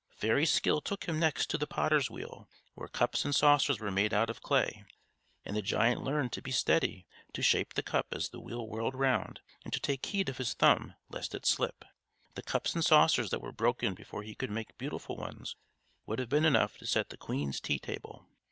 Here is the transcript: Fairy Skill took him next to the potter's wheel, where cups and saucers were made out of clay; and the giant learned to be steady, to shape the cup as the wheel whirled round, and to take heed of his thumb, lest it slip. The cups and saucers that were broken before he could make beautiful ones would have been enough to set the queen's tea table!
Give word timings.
Fairy 0.15 0.47
Skill 0.47 0.81
took 0.81 1.03
him 1.03 1.19
next 1.19 1.45
to 1.51 1.59
the 1.59 1.67
potter's 1.67 2.09
wheel, 2.09 2.49
where 2.73 2.87
cups 2.87 3.23
and 3.23 3.35
saucers 3.35 3.79
were 3.79 3.91
made 3.91 4.15
out 4.15 4.31
of 4.31 4.41
clay; 4.41 4.83
and 5.45 5.55
the 5.55 5.61
giant 5.61 6.03
learned 6.03 6.31
to 6.33 6.41
be 6.41 6.49
steady, 6.49 7.05
to 7.33 7.43
shape 7.43 7.75
the 7.75 7.83
cup 7.83 8.07
as 8.11 8.29
the 8.29 8.39
wheel 8.39 8.67
whirled 8.67 8.95
round, 8.95 9.41
and 9.63 9.71
to 9.73 9.79
take 9.79 10.03
heed 10.07 10.27
of 10.27 10.39
his 10.39 10.55
thumb, 10.55 10.95
lest 11.11 11.35
it 11.35 11.45
slip. 11.45 11.85
The 12.33 12.41
cups 12.41 12.73
and 12.73 12.83
saucers 12.83 13.29
that 13.29 13.41
were 13.43 13.51
broken 13.51 13.93
before 13.93 14.23
he 14.23 14.33
could 14.33 14.49
make 14.49 14.75
beautiful 14.75 15.17
ones 15.17 15.55
would 16.07 16.17
have 16.17 16.29
been 16.29 16.45
enough 16.45 16.79
to 16.79 16.87
set 16.87 17.09
the 17.11 17.15
queen's 17.17 17.59
tea 17.61 17.77
table! 17.77 18.25